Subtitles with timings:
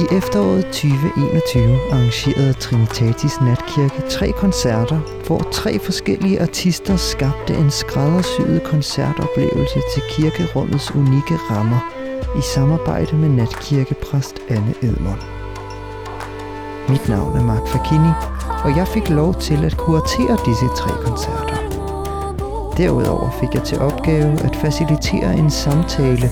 [0.00, 8.62] I efteråret 2021 arrangerede Trinitatis Natkirke tre koncerter, hvor tre forskellige artister skabte en skræddersyet
[8.64, 11.80] koncertoplevelse til kirkerummets unikke rammer
[12.38, 15.20] i samarbejde med natkirkepræst Anne Edmund.
[16.88, 18.12] Mit navn er Mark Fakini,
[18.64, 21.58] og jeg fik lov til at kuratere disse tre koncerter.
[22.76, 26.30] Derudover fik jeg til opgave at facilitere en samtale,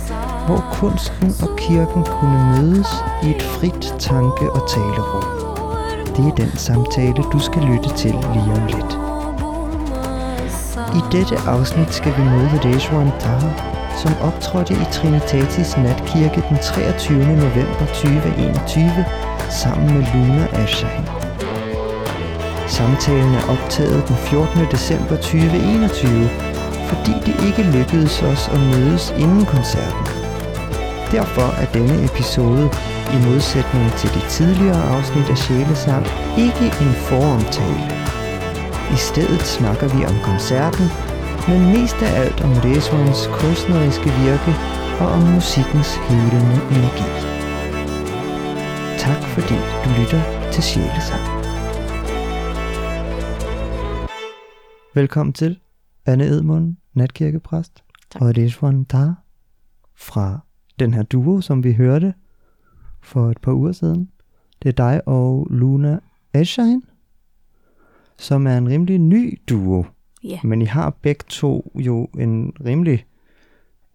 [0.79, 2.91] kunsten og kirken kunne mødes
[3.23, 5.25] i et frit tanke- og talerum.
[6.17, 8.93] Det er den samtale, du skal lytte til lige om lidt.
[10.99, 13.51] I dette afsnit skal vi møde Rejwan Taha,
[14.03, 17.19] som optrådte i Trinitatis Natkirke den 23.
[17.19, 19.05] november 2021
[19.51, 21.05] sammen med Luna Ashain.
[22.67, 24.67] Samtalen er optaget den 14.
[24.71, 26.29] december 2021,
[26.89, 30.18] fordi det ikke lykkedes os at mødes inden koncerten.
[31.17, 32.65] Derfor er denne episode,
[33.15, 36.05] i modsætning til de tidligere afsnit af Sjælesang,
[36.47, 37.87] ikke en foromtale.
[38.97, 40.87] I stedet snakker vi om koncerten,
[41.49, 44.53] men mest af alt om Resvans kunstneriske virke
[45.01, 47.09] og om musikkens helende energi.
[49.05, 51.25] Tak fordi du lytter til Sjælesang.
[54.95, 55.53] Velkommen til
[56.07, 57.75] Anne Edmund, natkirkepræst,
[58.11, 58.23] Tak.
[58.23, 59.23] og Resvan Dar
[59.97, 60.41] fra
[60.79, 62.15] den her duo, som vi hørte
[63.01, 64.11] for et par uger siden.
[64.63, 65.99] Det er dig og Luna
[66.35, 66.83] Eshain,
[68.19, 69.85] som er en rimelig ny duo.
[70.25, 70.41] Ja.
[70.45, 73.07] Men I har begge to jo en rimelig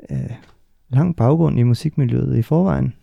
[0.10, 0.32] øh,
[0.90, 2.94] lang baggrund i musikmiljøet i forvejen.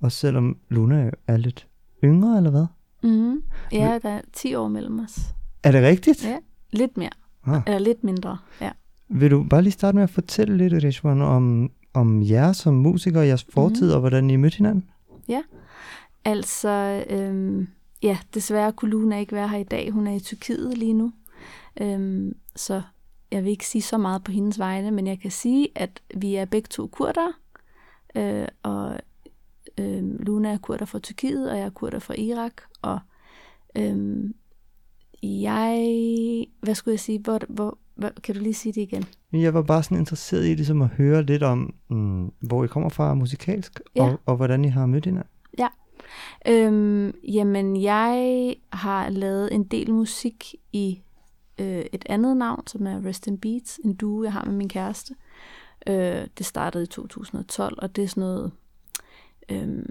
[0.00, 1.66] Og selvom Luna er lidt
[2.04, 2.66] yngre, eller hvad?
[3.02, 3.42] Mm-hmm.
[3.72, 5.34] Ja, der er 10 år mellem os.
[5.62, 6.24] Er det rigtigt?
[6.24, 6.36] Ja.
[6.70, 7.10] Lidt mere.
[7.46, 7.62] Ah.
[7.66, 8.38] Eller lidt mindre.
[8.60, 8.70] Ja.
[9.08, 13.26] Vil du bare lige starte med at fortælle lidt, Rishwan, om, om jer som musikere,
[13.26, 13.94] jeres fortid, mm.
[13.94, 14.84] og hvordan I mødte hinanden?
[16.28, 17.68] Altså, øhm,
[18.02, 19.90] ja, desværre kunne Luna ikke være her i dag.
[19.90, 21.12] Hun er i Tyrkiet lige nu.
[21.80, 22.82] Øhm, så
[23.30, 26.34] jeg vil ikke sige så meget på hendes vegne, men jeg kan sige, at vi
[26.34, 27.32] er begge to kurder.
[28.16, 29.00] Øh, og
[29.78, 32.62] øh, Luna er kurder fra Tyrkiet, og jeg er kurder fra Irak.
[32.82, 32.98] Og
[33.76, 34.34] øhm,
[35.22, 35.78] jeg...
[36.60, 37.18] Hvad skulle jeg sige?
[37.18, 37.78] Hvor, hvor,
[38.22, 39.04] kan du lige sige det igen?
[39.32, 42.88] Jeg var bare sådan interesseret i ligesom at høre lidt om, mm, hvor I kommer
[42.88, 44.02] fra musikalsk, Ja.
[44.02, 45.30] og, og hvordan I har mødt hinanden.
[46.48, 51.02] Øhm, jamen, jeg har lavet en del musik i
[51.58, 54.68] øh, et andet navn, som er Rest in Beats, en duo, jeg har med min
[54.68, 55.14] kæreste.
[55.86, 58.52] Øh, det startede i 2012, og det er sådan noget
[59.48, 59.82] øh,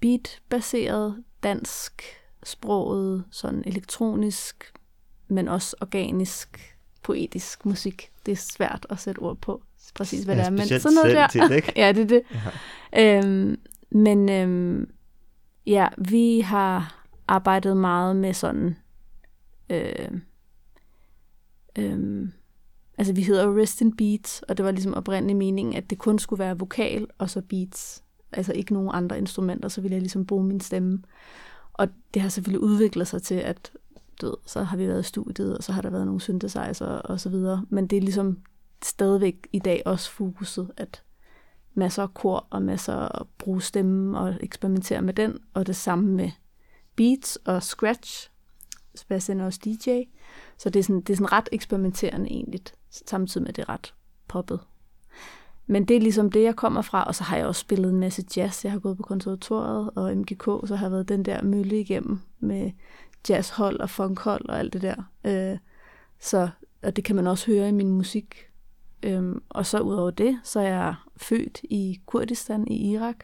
[0.00, 2.02] beat-baseret, dansk
[2.42, 4.72] sproget, sådan elektronisk,
[5.28, 6.75] men også organisk,
[7.06, 8.10] poetisk musik.
[8.26, 9.62] Det er svært at sætte ord på,
[9.94, 11.28] præcis hvad Ja, det er, men sådan noget der.
[11.28, 11.72] selvtid, ikke?
[11.82, 12.22] ja, det er det.
[12.92, 13.18] Ja.
[13.18, 14.90] Øhm, men øhm,
[15.66, 18.76] ja, vi har arbejdet meget med sådan...
[19.70, 20.10] Øh,
[21.78, 22.28] øh,
[22.98, 25.98] altså, vi hedder jo Rest in Beats, og det var ligesom oprindelig meningen, at det
[25.98, 28.02] kun skulle være vokal og så beats.
[28.32, 31.02] Altså ikke nogen andre instrumenter, så ville jeg ligesom bruge min stemme.
[31.72, 33.72] Og det har selvfølgelig udviklet sig til, at
[34.20, 36.86] du ved, så har vi været i studiet, og så har der været nogle synthesizer
[36.86, 37.64] og så videre.
[37.68, 38.38] Men det er ligesom
[38.82, 41.02] stadigvæk i dag også fokuset, at
[41.74, 46.12] masser af kor og masser at bruge stemmen og eksperimentere med den, og det samme
[46.12, 46.30] med
[46.96, 48.30] beats og scratch.
[48.94, 50.02] Sebastian er også DJ.
[50.58, 52.60] Så det er sådan, det er sådan ret eksperimenterende egentlig,
[52.90, 53.94] samtidig med at det er ret
[54.28, 54.60] poppet.
[55.66, 58.00] Men det er ligesom det, jeg kommer fra, og så har jeg også spillet en
[58.00, 58.64] masse jazz.
[58.64, 62.20] Jeg har gået på konservatoriet og MGK, så har jeg været den der mølle igennem
[62.40, 62.70] med
[63.30, 65.02] jazzhold og funkhold og alt det der.
[65.24, 65.58] Øh,
[66.18, 66.48] så,
[66.82, 68.46] og det kan man også høre i min musik.
[69.02, 73.16] Øhm, og så udover det, så er jeg født i Kurdistan i Irak,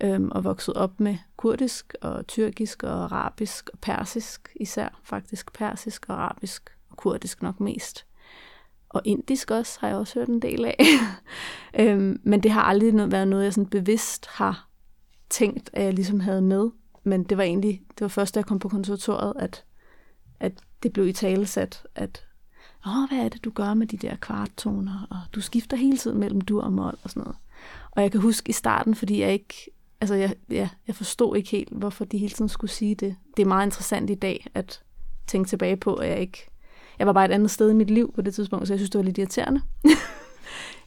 [0.00, 6.06] øhm, og vokset op med kurdisk og tyrkisk og arabisk og persisk især, faktisk persisk
[6.08, 8.06] og arabisk og kurdisk nok mest.
[8.88, 10.78] Og indisk også, har jeg også hørt en del af.
[11.80, 14.68] øhm, men det har aldrig været noget, jeg sådan bevidst har
[15.30, 16.70] tænkt, at jeg ligesom havde med.
[17.06, 19.64] Men det var egentlig, det var først, da jeg kom på konservatoriet, at,
[20.40, 22.26] at det blev i talesat, at
[22.86, 25.06] Åh, hvad er det, du gør med de der kvarttoner?
[25.10, 27.36] Og du skifter hele tiden mellem dur og mol og sådan noget.
[27.90, 29.70] Og jeg kan huske i starten, fordi jeg ikke,
[30.00, 33.16] altså jeg, ja, jeg forstod ikke helt, hvorfor de hele tiden skulle sige det.
[33.36, 34.82] Det er meget interessant i dag at
[35.26, 36.46] tænke tilbage på, at jeg ikke,
[36.98, 38.90] jeg var bare et andet sted i mit liv på det tidspunkt, så jeg synes,
[38.90, 39.60] det var lidt irriterende.
[39.84, 39.96] jeg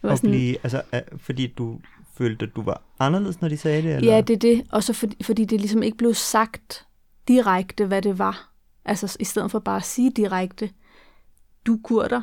[0.03, 0.81] var Og blive, altså,
[1.17, 1.79] fordi du
[2.19, 3.95] følte, at du var anderledes, når de sagde det?
[3.95, 4.13] Eller?
[4.15, 4.63] Ja, det er det.
[4.71, 6.85] Og så fordi, fordi det ligesom ikke blev sagt
[7.27, 8.51] direkte, hvad det var.
[8.85, 10.69] Altså i stedet for bare at sige direkte,
[11.65, 12.21] du er kurder,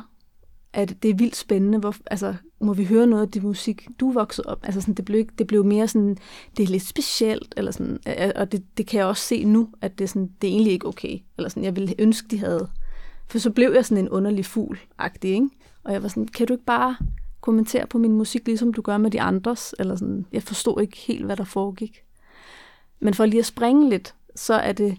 [0.73, 1.77] at det er vildt spændende.
[1.79, 4.59] Hvor, altså, må vi høre noget af det musik, du voksede op?
[4.63, 6.17] Altså, sådan, det, blev, ikke- det blev mere sådan,
[6.57, 7.99] det er lidt specielt, eller sådan,
[8.35, 10.73] og det, det kan jeg også se nu, at det, er sådan, det er egentlig
[10.73, 11.19] ikke okay.
[11.37, 12.69] Eller sådan, jeg ville ønske, de havde.
[13.27, 15.49] For så blev jeg sådan en underlig fugl-agtig, ikke?
[15.83, 16.95] Og jeg var sådan, kan du ikke bare
[17.47, 19.75] kommentere på min musik, ligesom du gør med de andres?
[19.79, 22.03] Eller sådan, jeg forstod ikke helt, hvad der foregik.
[22.99, 24.97] Men for lige at springe lidt, så er det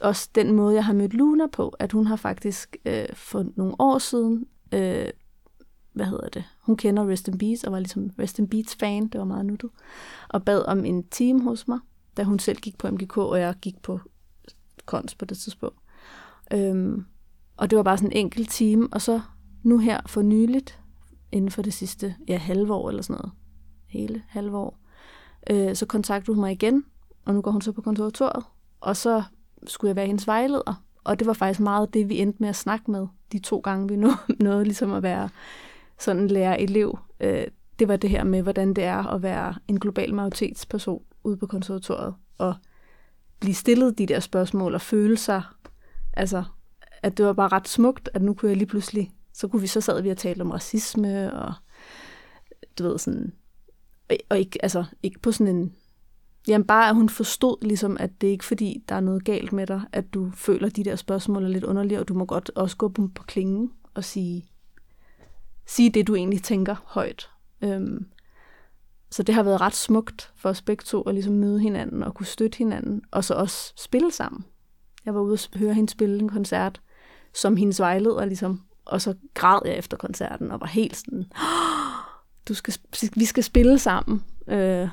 [0.00, 3.74] også den måde, jeg har mødt Luna på, at hun har faktisk øh, for nogle
[3.78, 5.08] år siden, øh,
[5.92, 9.08] hvad hedder det, hun kender Rest in Beats, og var ligesom Rest in Beats fan,
[9.08, 9.70] det var meget nuttet,
[10.28, 11.78] og bad om en team hos mig,
[12.16, 14.00] da hun selv gik på MGK, og jeg gik på
[14.86, 15.78] Kons på det tidspunkt.
[16.52, 17.04] Øhm,
[17.56, 19.20] og det var bare sådan en enkelt time, og så
[19.62, 20.80] nu her for nyligt,
[21.32, 23.32] inden for det sidste ja, halve år eller sådan noget,
[23.86, 24.78] hele halve år,
[25.50, 26.84] øh, så kontaktede hun mig igen,
[27.24, 28.44] og nu går hun så på konservatoriet,
[28.80, 29.22] og så
[29.66, 30.82] skulle jeg være hendes vejleder.
[31.04, 33.88] Og det var faktisk meget det, vi endte med at snakke med de to gange,
[33.88, 35.28] vi nåede, nåede ligesom at være
[35.98, 36.98] sådan lærer-elev.
[37.20, 37.46] Øh,
[37.78, 41.46] det var det her med, hvordan det er at være en global majoritetsperson ude på
[41.46, 42.54] konservatoriet, og
[43.40, 45.42] blive stillet de der spørgsmål og føle sig,
[46.12, 46.44] altså,
[47.02, 49.66] at det var bare ret smukt, at nu kunne jeg lige pludselig, så kunne vi,
[49.66, 51.54] så sad vi og talte om racisme, og
[52.78, 53.32] du ved sådan,
[54.10, 55.74] og, og ikke, altså, ikke på sådan en
[56.48, 59.52] Jamen bare, at hun forstod ligesom, at det er ikke fordi, der er noget galt
[59.52, 62.24] med dig, at du føler, at de der spørgsmål er lidt underlige, og du må
[62.24, 64.48] godt også gå på, på klingen og sige,
[65.66, 67.30] sige det, du egentlig tænker højt.
[67.62, 68.06] Øhm,
[69.10, 72.14] så det har været ret smukt for os begge to at ligesom møde hinanden og
[72.14, 74.44] kunne støtte hinanden, og så også spille sammen.
[75.04, 76.80] Jeg var ude og høre hende spille en koncert,
[77.34, 81.24] som hendes vejleder ligesom, og så græd jeg efter koncerten og var helt sådan,
[82.48, 82.74] du skal,
[83.14, 84.24] vi skal spille sammen.
[84.48, 84.88] Øh,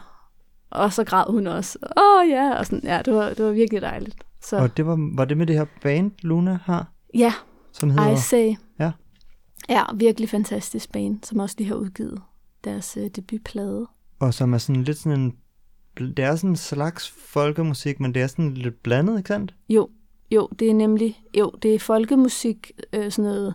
[0.70, 1.80] og så græd hun også.
[1.98, 4.24] Åh oh, ja, og sådan, ja, det var, det var virkelig dejligt.
[4.42, 7.34] Så Og det var, var det med det her band, Luna har, ja,
[7.72, 8.12] som hedder...
[8.12, 8.56] I Say.
[8.80, 8.92] Ja.
[9.70, 12.22] Ja, virkelig fantastisk band, som også lige har udgivet
[12.64, 13.88] deres øh, debutplade.
[14.20, 15.36] Og som er sådan lidt sådan en...
[15.98, 19.56] Det er sådan en slags folkemusik, men det er sådan lidt blandet, ikke sandt?
[19.70, 19.90] Jo,
[20.34, 23.54] jo, det er nemlig, jo, det er folkemusik, øh, sådan noget,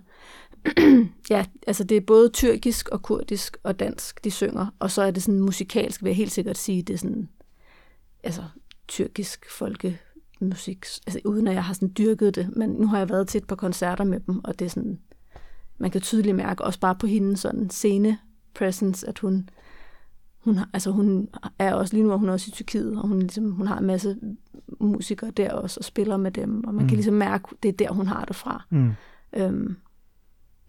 [1.30, 5.10] ja, altså det er både tyrkisk og kurdisk og dansk, de synger, og så er
[5.10, 7.28] det sådan musikalsk, vil jeg helt sikkert sige, det er sådan,
[8.24, 8.42] altså
[8.88, 13.28] tyrkisk folkemusik, altså uden at jeg har sådan dyrket det, men nu har jeg været
[13.28, 15.00] til et par koncerter med dem, og det er sådan,
[15.78, 18.18] man kan tydeligt mærke, også bare på hende sådan scene
[18.54, 19.48] presence, at hun,
[20.44, 23.18] hun, har, altså hun er også lige nu, er hun også i Tyrkiet, og hun,
[23.18, 24.16] ligesom, hun har en masse
[24.80, 26.88] musikere der også, og spiller med dem, og man mm.
[26.88, 28.64] kan ligesom mærke, det er der, hun har det fra.
[28.70, 28.92] Mm.
[29.36, 29.76] Øhm,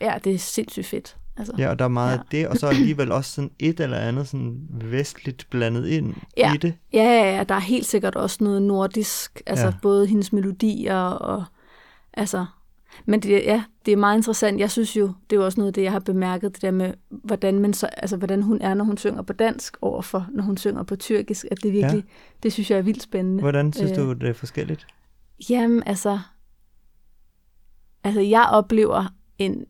[0.01, 1.18] ja, det er sindssygt fedt.
[1.38, 2.19] Altså, Ja, og der er meget Ja.
[2.19, 6.54] af det, og så alligevel også sådan et eller andet sådan vestligt blandet ind Ja.
[6.54, 6.74] i det.
[6.94, 9.74] Ja, ja, ja, der er helt sikkert også noget nordisk, altså ja.
[9.81, 11.44] både hendes melodier og,
[12.13, 12.45] altså,
[13.06, 14.59] men det, ja, det er meget interessant.
[14.59, 16.71] Jeg synes jo, det er jo også noget af det, jeg har bemærket, det der
[16.71, 20.44] med, hvordan, man så, altså, hvordan hun er, når hun synger på dansk, overfor, når
[20.44, 22.13] hun synger på tyrkisk, at det virkelig, ja.
[22.44, 23.41] det synes jeg er vildt spændende.
[23.41, 23.97] Hvordan synes Øh.
[23.97, 24.88] du, det er forskelligt?
[25.50, 26.19] Jamen, altså,
[28.03, 29.06] altså, jeg oplever
[29.38, 29.65] en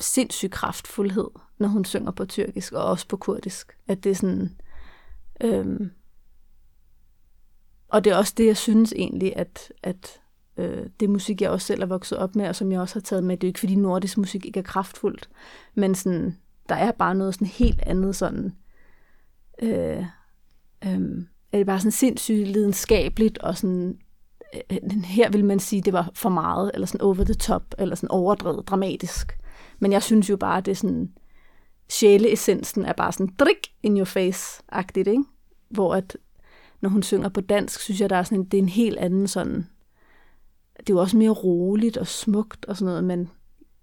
[0.00, 1.28] sindssyg kraftfuldhed,
[1.58, 3.76] når hun synger på tyrkisk, og også på kurdisk.
[3.88, 4.56] At det er sådan...
[5.40, 5.90] Øhm,
[7.88, 10.21] og det er også det, jeg synes egentlig, at, at
[10.62, 13.00] øh, det musik, jeg også selv er vokset op med, og som jeg også har
[13.00, 15.28] taget med, det er jo ikke, fordi nordisk musik ikke er kraftfuldt,
[15.74, 16.36] men sådan,
[16.68, 18.52] der er bare noget sådan helt andet sådan...
[19.62, 20.04] Øh,
[20.84, 23.98] øh, er det bare sådan sindssygt lidenskabeligt, og sådan
[24.54, 27.74] øh, øh, her vil man sige, det var for meget, eller sådan over the top,
[27.78, 29.38] eller sådan overdrevet dramatisk.
[29.78, 31.12] Men jeg synes jo bare, det er sådan,
[31.88, 35.24] sjæleessensen er bare sådan drik in your face-agtigt, ikke?
[35.68, 36.16] Hvor at,
[36.80, 39.28] når hun synger på dansk, synes jeg, der er sådan det er en helt anden
[39.28, 39.66] sådan,
[40.86, 43.30] det er jo også mere roligt og smukt og sådan noget, men,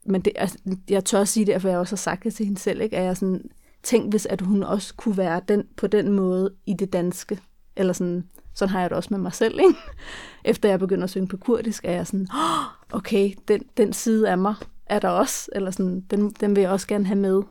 [0.06, 0.58] men det, altså,
[0.90, 2.98] jeg tør sige det, for jeg også har sagt det til hende selv, ikke?
[2.98, 3.50] at jeg sådan,
[3.84, 7.40] tænk hvis, at hun også kunne være den, på den måde i det danske,
[7.76, 9.80] eller sådan, sådan har jeg det også med mig selv, ikke?
[10.52, 14.30] Efter jeg begynder at synge på kurdisk, er jeg sådan, oh, okay, den, den side
[14.30, 17.42] af mig er der også, eller sådan, den, den vil jeg også gerne have med.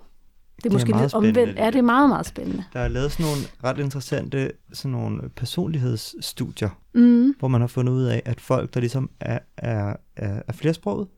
[0.63, 1.57] Det er, er måske meget lidt spændende, omvendt.
[1.57, 2.65] det Ja, det er meget, meget spændende.
[2.73, 7.93] Der er lavet sådan nogle ret interessante sådan nogle personlighedsstudier, Mm, hvor man har fundet
[7.93, 11.09] ud af, at folk, der ligesom er, er, er, er flersproget,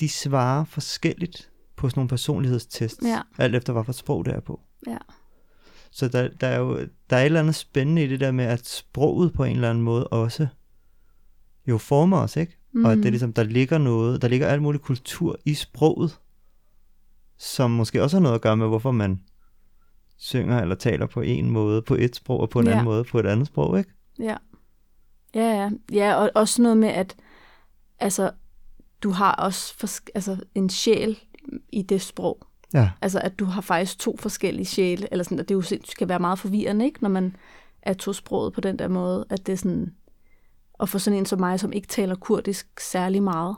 [0.00, 3.20] de svarer forskelligt på sådan nogle personlighedstests, Ja.
[3.38, 4.60] alt efter hvad for sprog det er på.
[4.86, 4.96] ja.
[5.90, 6.78] Så der, der er jo
[7.10, 9.70] der er et eller andet spændende i det der med, at sproget på en eller
[9.70, 10.46] anden måde også
[11.68, 12.58] jo former os, ikke?
[12.72, 12.84] Mm.
[12.84, 16.18] Og at det er ligesom, der ligger noget, der ligger alt mulig kultur i sproget,
[17.38, 19.20] som måske også har noget at gøre med, hvorfor man
[20.16, 22.72] synger eller taler på en måde på et sprog, og på en Ja.
[22.72, 23.90] anden måde på et andet sprog, ikke?
[24.18, 24.36] Ja.
[25.34, 25.70] Ja, ja.
[25.92, 27.16] Ja, og også noget med, at
[28.00, 28.30] altså,
[29.02, 31.18] du har også altså, en sjæl
[31.72, 32.46] i det sprog.
[32.74, 32.90] Ja.
[33.02, 36.08] Altså, at du har faktisk to forskellige sjæle, eller sådan, at det jo sindssygt kan
[36.08, 37.02] være meget forvirrende, ikke?
[37.02, 37.36] Når man
[37.82, 39.94] er tosproget på den der måde, at det er sådan,
[40.74, 43.56] og for sådan en som mig, som ikke taler kurdisk særlig meget,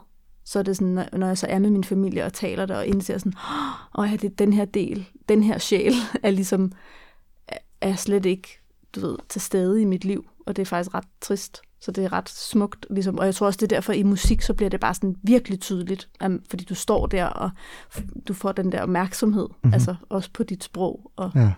[0.49, 2.85] så er det sådan, når- jeg så er med min familie og taler det, og
[2.87, 3.33] indser sådan,
[3.97, 6.71] åh, ja, det den her del, den her sjæl, er ligesom,
[7.81, 8.59] er- slet ikke,
[8.95, 11.61] du ved, til stede i mit liv, og det er faktisk ret trist.
[11.79, 13.17] Så det er ret smukt, ligesom.
[13.19, 15.59] og jeg tror også, det er derfor i musik, så bliver det bare sådan virkelig
[15.59, 16.09] tydeligt,
[16.49, 17.49] fordi du står der, og
[18.27, 19.73] du får den der opmærksomhed, mm-hmm.
[19.73, 21.51] altså også på dit sprog, og ja.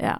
[0.00, 0.14] ja,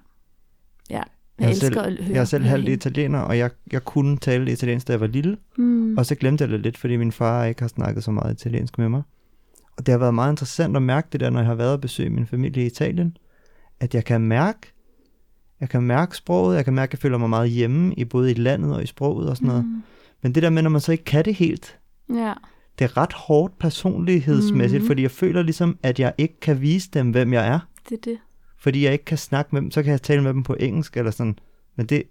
[0.91, 1.03] ja.
[1.41, 2.15] Jeg elsker selv, at høre.
[2.15, 5.37] jeg er selv halvt italiener, og jeg, jeg kunne tale italiensk, da jeg var lille.
[5.59, 5.99] Mm.
[5.99, 8.79] Og så glemte jeg det lidt, fordi min far ikke har snakket så meget italiensk
[8.79, 9.03] med mig.
[9.77, 11.81] Og det har været meget interessant at mærke det der, når jeg har været og
[11.81, 13.17] besøge min familie i Italien,
[13.81, 14.59] at jeg kan mærke,
[15.61, 18.31] jeg kan mærke sproget, jeg kan mærke, at jeg føler mig meget hjemme i både
[18.31, 19.65] i landet og i sproget og sådan noget.
[19.65, 19.83] Mm.
[20.23, 21.79] Men det der med, når man så ikke kan det helt,
[22.15, 22.33] Ja.
[22.79, 24.87] det er ret hårdt personlighedsmæssigt, Mhm.
[24.87, 27.59] fordi jeg føler ligesom, at jeg ikke kan vise dem, hvem jeg er.
[27.89, 28.19] Det er det.
[28.61, 30.97] Fordi jeg ikke kan snakke med dem, så kan jeg tale med dem på engelsk
[30.97, 31.39] eller sådan.
[31.77, 32.03] Men det,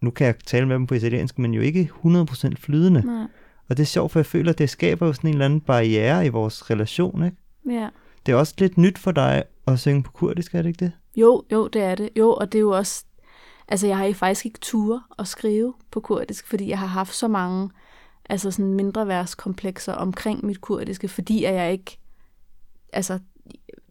[0.00, 3.02] nu kan jeg tale med dem på italiensk, men jo ikke 100% flydende.
[3.06, 3.26] Nej.
[3.68, 5.60] Og det er sjovt, for jeg føler, at det skaber jo sådan en eller anden
[5.60, 7.36] barriere i vores relation, ikke?
[7.70, 7.88] Ja.
[8.26, 10.92] Det er også lidt nyt for dig at synge på kurdisk, er det ikke det?
[11.16, 12.08] Jo, jo, det er det.
[12.16, 13.04] Jo, og det er jo også...
[13.68, 17.14] Altså, jeg har jo faktisk ikke ture at skrive på kurdisk, fordi jeg har haft
[17.14, 17.70] så mange
[18.28, 21.98] altså sådan mindre værtskomplekser omkring mit kurdiske, fordi at jeg ikke
[22.92, 23.18] altså,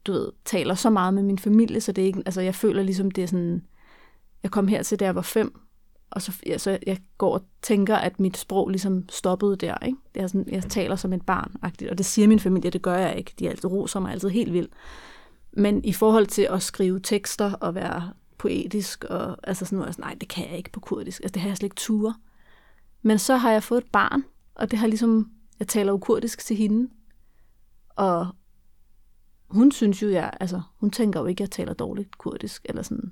[0.06, 2.84] du ved, taler så meget med min familie, så det er ikke, altså jeg føler
[2.84, 3.64] ligesom, det er sådan,
[4.44, 5.60] jeg kom her til, da jeg var fem,
[6.12, 9.98] og så, ja, så jeg går og tænker, at mit sprog ligesom stoppede der, ikke?
[10.16, 12.98] Det er sådan, jeg taler som et barn, og det siger min familie, det gør
[12.98, 13.34] jeg ikke.
[13.40, 14.74] De altid roser mig altid helt vildt.
[15.54, 20.16] Men i forhold til at skrive tekster og være poetisk, og altså sådan noget, nej,
[20.22, 21.22] det kan jeg ikke på kurdisk.
[21.24, 22.14] Altså, det har jeg slet ikke ture.
[23.02, 24.24] Men så har jeg fået et barn,
[24.56, 26.90] og det har ligesom, jeg taler jo kurdisk til hende,
[27.90, 28.28] og
[29.52, 32.82] hun synes jo, jeg, altså, hun tænker jo ikke, at jeg taler dårligt kurdisk, eller
[32.82, 33.12] sådan.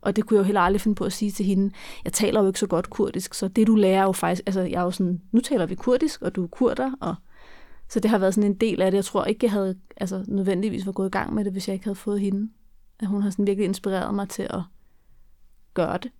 [0.00, 1.70] Og det kunne jeg jo heller aldrig finde på at sige til hende.
[2.04, 4.80] Jeg taler jo ikke så godt kurdisk, så det du lærer jo faktisk, altså jeg
[4.80, 7.14] er jo sådan, nu taler vi kurdisk, og du er kurder, og
[7.88, 8.96] så det har været sådan en del af det.
[8.96, 11.74] Jeg tror ikke, jeg havde altså, nødvendigvis var gået i gang med det, hvis jeg
[11.74, 12.50] ikke havde fået hende.
[13.00, 14.60] At hun har sådan virkelig inspireret mig til at
[15.74, 16.10] gøre det.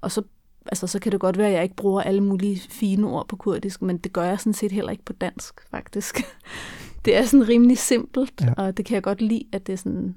[0.00, 0.22] Og så,
[0.66, 3.36] altså, så kan det godt være, at jeg ikke bruger alle mulige fine ord på
[3.36, 6.16] kurdisk, men det gør jeg sådan set heller ikke på dansk, faktisk.
[7.04, 8.52] det er sådan rimelig simpelt, Ja.
[8.56, 10.16] og det kan jeg godt lide, at det er sådan,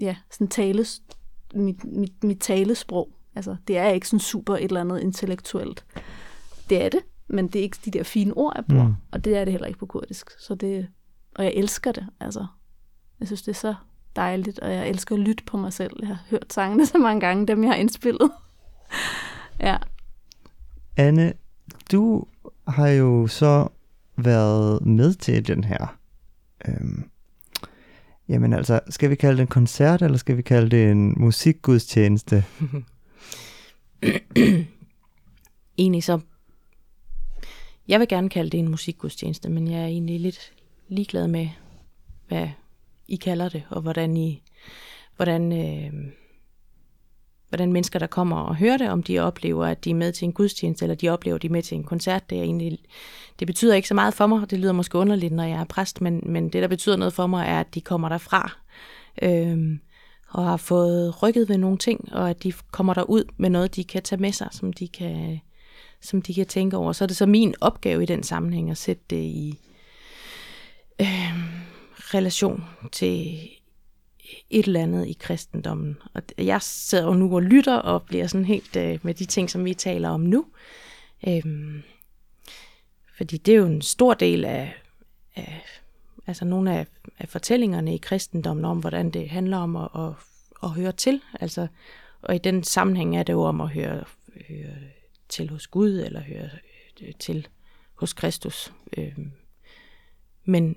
[0.00, 1.02] ja, sådan tales,
[1.54, 3.08] mit, mit, mit talesprog.
[3.34, 5.84] Altså, det er ikke sådan super et eller andet intellektuelt.
[6.70, 8.86] Det er det, men det er ikke de der fine ord, jeg bruger.
[8.88, 8.94] Mm.
[9.10, 10.30] Og det er det heller ikke på kurdisk.
[10.40, 10.88] Så det,
[11.34, 12.46] og jeg elsker det, altså.
[13.20, 13.74] Jeg synes, det er så
[14.16, 15.92] dejligt, og jeg elsker at lytte på mig selv.
[16.00, 18.30] Jeg har hørt sangene så mange gange, dem jeg har indspillet.
[19.60, 19.76] ja.
[20.96, 21.32] Anne,
[21.92, 22.24] du
[22.68, 23.68] har jo så
[24.16, 25.96] været med til den her.
[26.68, 27.10] Øhm,
[28.28, 32.44] jamen altså, skal vi kalde det en koncert, eller skal vi kalde det en musikgudstjeneste?
[35.78, 36.20] egentlig så...
[37.88, 40.52] Jeg vil gerne kalde det en musikgudstjeneste, men jeg er egentlig lidt
[40.88, 41.48] ligeglad med,
[42.28, 42.48] hvad
[43.08, 44.42] I kalder det, og hvordan I...
[45.16, 46.12] Hvordan, øh,
[47.50, 50.24] hvordan mennesker, der kommer og hører det, om de oplever, at de er med til
[50.24, 52.30] en gudstjeneste, eller de oplever, at de er med til en koncert.
[52.30, 52.78] Det, er egentlig,
[53.38, 54.50] det betyder ikke så meget for mig.
[54.50, 57.26] Det lyder måske underligt, når jeg er præst, men, men det, der betyder noget for
[57.26, 58.56] mig, er, at de kommer derfra.
[59.22, 59.78] Øh,
[60.28, 63.84] og har fået rykket ved nogle ting, og at de kommer derud med noget, de
[63.84, 65.40] kan tage med sig, som de kan,
[66.00, 66.92] som de kan tænke over.
[66.92, 69.58] Så er det så min opgave i den sammenhæng at sætte det i
[71.00, 71.34] øh,
[72.14, 73.38] relation til
[74.50, 75.96] et eller andet i kristendommen.
[76.14, 79.50] Og jeg sidder jo nu og lytter og bliver sådan helt øh, med de ting,
[79.50, 80.46] som vi taler om nu.
[81.28, 81.82] Øhm,
[83.16, 84.74] fordi det er jo en stor del af,
[85.36, 85.62] af
[86.26, 86.86] altså nogle af,
[87.18, 90.12] af fortællingerne i kristendommen om, hvordan det handler om at, at,
[90.62, 91.20] at høre til.
[91.40, 91.66] Altså,
[92.22, 94.04] og i den sammenhæng er det jo om at høre,
[94.48, 94.76] høre
[95.28, 96.50] til hos Gud, eller høre
[97.02, 97.48] øh, til
[97.94, 98.72] hos Kristus.
[98.96, 99.32] Øhm,
[100.44, 100.76] men,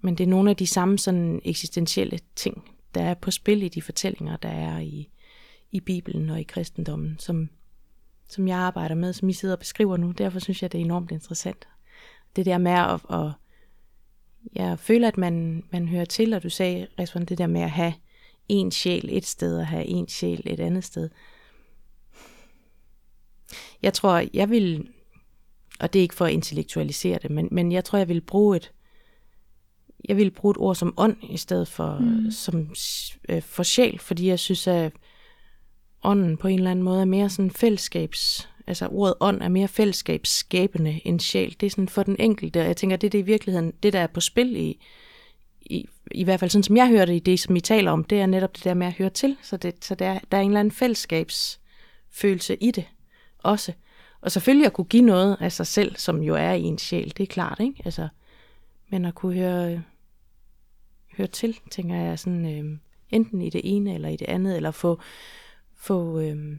[0.00, 3.68] men det er nogle af de samme sådan eksistentielle ting, der er på spil i
[3.68, 5.10] de fortællinger, der er i,
[5.70, 7.48] i Bibelen og i kristendommen, som,
[8.28, 10.10] som jeg arbejder med, som I sidder og beskriver nu.
[10.10, 11.68] Derfor synes jeg, det er enormt interessant.
[12.36, 13.32] Det der med at, at
[14.54, 17.70] jeg føler, at man, man hører til, og du sagde, Resvan, det der med at
[17.70, 17.94] have
[18.48, 21.10] en sjæl et sted, og have en sjæl et andet sted.
[23.82, 24.88] Jeg tror, jeg vil,
[25.80, 28.56] og det er ikke for at intellektualisere det, men, men jeg tror, jeg vil bruge
[28.56, 28.72] et,
[30.08, 32.30] jeg vil bruge et ord som ånd, i stedet for, mm.
[32.30, 32.68] som,
[33.28, 34.92] øh, for sjæl, fordi jeg synes, at
[36.02, 39.68] ånden på en eller anden måde er mere sådan fællesskabs, altså ordet ånd er mere
[39.68, 41.56] fællesskabsskabende end sjæl.
[41.60, 43.92] Det er sådan for den enkelte, og jeg tænker, det er det i virkeligheden, det
[43.92, 44.80] der er på spil i,
[45.60, 48.04] i, i hvert fald sådan som jeg hører det i det, som I taler om,
[48.04, 49.36] det er netop det der med at høre til.
[49.42, 52.84] Så, det, så der, der er en eller anden fællesskabsfølelse i det
[53.38, 53.72] også.
[54.20, 57.12] Og selvfølgelig at kunne give noget af sig selv, som jo er i en sjæl,
[57.16, 57.82] det er klart, ikke?
[57.84, 58.08] Altså,
[58.90, 59.82] men at kunne høre,
[61.20, 62.78] høre til, tænker jeg, sådan, øh,
[63.10, 65.00] enten i det ene eller i det andet, eller få,
[65.74, 66.56] få, øh,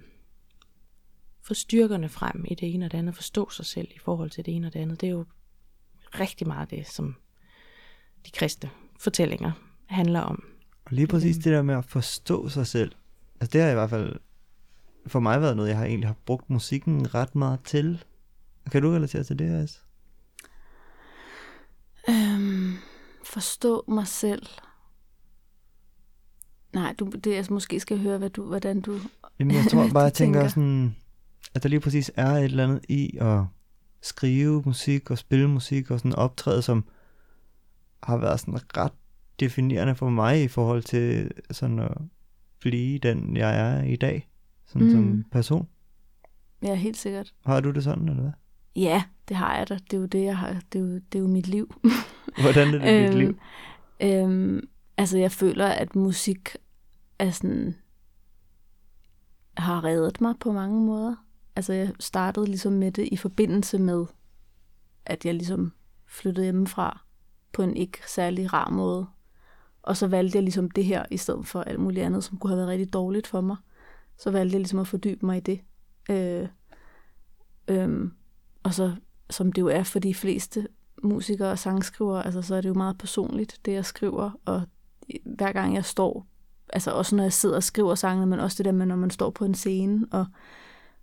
[1.41, 4.45] få styrkerne frem i det ene og det andet, forstå sig selv i forhold til
[4.45, 5.01] det ene og det andet.
[5.01, 5.25] Det er jo
[6.19, 7.15] rigtig meget det, som
[8.25, 9.51] de kristne fortællinger
[9.85, 10.43] handler om.
[10.85, 12.91] Og lige præcis det der med at forstå sig selv,
[13.41, 14.19] altså det har i hvert fald
[15.07, 18.03] for mig været noget, jeg har egentlig har brugt musikken ret meget til.
[18.71, 19.83] Kan du relatere til det, As?
[22.09, 22.73] Øhm,
[23.31, 24.45] forstå mig selv.
[26.73, 28.99] Nej, du, det jeg måske skal høre, hvad du, hvordan du
[29.39, 30.95] Jamen, jeg tror bare, jeg tænker, sådan,
[31.53, 33.43] at der lige præcis er et eller andet i at
[34.01, 36.85] skrive musik og spille musik og sådan optræde, som
[38.03, 38.93] har været sådan ret
[39.39, 41.97] definerende for mig i forhold til sådan at
[42.59, 44.29] blive den, jeg er i dag,
[44.65, 44.93] sådan mm.
[44.93, 45.67] som person.
[46.63, 47.33] Ja, helt sikkert.
[47.45, 48.31] Har du det sådan, eller hvad?
[48.75, 49.73] Ja, det har jeg da.
[49.73, 50.61] Det er jo det, jeg har.
[50.73, 51.75] Det er jo, det er jo mit liv.
[52.41, 53.37] Hvordan er det dit liv?
[54.03, 56.57] Øhm, altså, jeg føler, at musik
[57.19, 57.75] er sådan,
[59.57, 61.15] har reddet mig på mange måder.
[61.55, 64.05] Altså, jeg startede ligesom med det i forbindelse med,
[65.05, 65.73] at jeg ligesom
[66.07, 67.01] flyttede hjemmefra
[67.53, 69.07] på en ikke særlig rar måde.
[69.83, 72.49] Og så valgte jeg ligesom det her, i stedet for alt muligt andet, som kunne
[72.49, 73.57] have været rigtig dårligt for mig.
[74.17, 75.61] Så valgte jeg ligesom at fordybe mig i det.
[76.09, 76.47] Øh,
[77.67, 78.13] øhm,
[78.63, 78.95] og så,
[79.29, 80.67] som det jo er for de fleste
[81.03, 84.61] musikere og sangskrivere, altså så er det jo meget personligt, det jeg skriver, og
[85.25, 86.27] hver gang jeg står,
[86.73, 89.09] altså også når jeg sidder og skriver sangene, men også det der med, når man
[89.09, 90.25] står på en scene og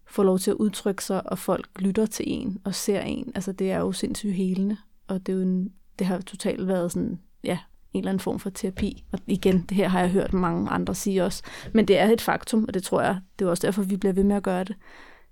[0.07, 3.53] får lov til at udtrykke sig, og folk lytter til en og ser en, altså
[3.53, 4.77] det er jo sindssygt helende,
[5.09, 7.59] og det, er jo en, det har totalt været sådan, ja,
[7.93, 9.04] en eller anden form for terapi.
[9.13, 11.43] Og igen, det her har jeg hørt mange andre sige også.
[11.75, 14.13] Men det er et faktum, og det tror jeg, det er også derfor, vi bliver
[14.13, 14.76] ved med at gøre det.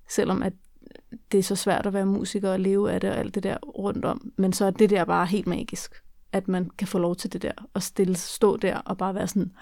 [0.08, 0.52] Selvom at
[1.32, 3.56] det er så svært at være musiker og leve af det og alt det der
[3.56, 4.32] rundt om.
[4.36, 6.02] Men så er det der bare helt magisk,
[6.32, 9.28] at man kan få lov til det der, og stille, stå der og bare være
[9.28, 9.52] sådan,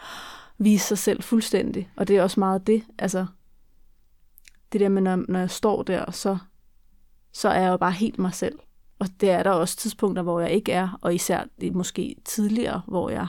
[0.58, 1.90] vise sig selv fuldstændig.
[1.96, 3.26] Og det er også meget det, altså,
[4.72, 6.38] det der med, når, når jeg står der, så,
[7.32, 8.58] så er jeg jo bare helt mig selv.
[8.98, 12.16] Og det er der også tidspunkter, hvor jeg ikke er, og især det er måske
[12.24, 13.26] tidligere, hvor jeg...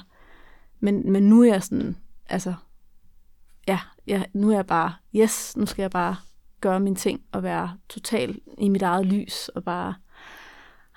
[0.80, 1.98] Men, men nu er jeg sådan,
[2.30, 2.54] altså,
[3.68, 6.16] ja, jeg, nu er jeg bare, yes, nu skal jeg bare
[6.70, 9.94] gøre mine ting og være total i mit eget lys og bare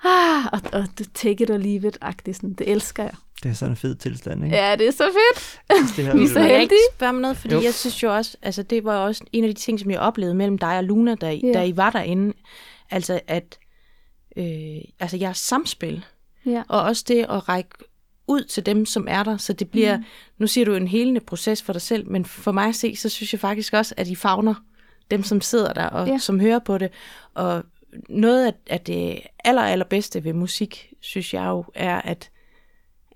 [0.03, 2.33] ah, og, og take it or leave it-agtigt.
[2.35, 2.53] Sådan.
[2.53, 3.13] Det elsker jeg.
[3.43, 4.55] Det er sådan en fed tilstand, ikke?
[4.55, 5.61] Ja, det er så fedt.
[5.97, 6.61] Det her Vi er så jeg heldige.
[6.63, 7.37] ikke spørge om noget?
[7.37, 7.61] Fordi Jo.
[7.61, 10.35] jeg synes jo også, altså det var også en af de ting, som jeg oplevede
[10.35, 11.53] mellem dig og Luna, da, yeah.
[11.53, 12.33] da I var derinde.
[12.91, 13.59] Altså at,
[14.37, 14.45] øh,
[14.99, 16.05] altså jeres samspil,
[16.45, 16.63] Ja.
[16.69, 17.69] og også det at række
[18.27, 20.03] ud til dem, som er der, så det bliver, mm.
[20.37, 23.09] nu siger du en helende proces for dig selv, men for mig at se, så
[23.09, 24.55] synes jeg faktisk også, at I fagner
[25.11, 26.17] dem, som sidder der og Ja.
[26.17, 26.89] som hører på det,
[27.33, 27.63] og
[28.09, 32.29] noget af, af det aller, allerbedste ved musik, synes jeg jo, er, at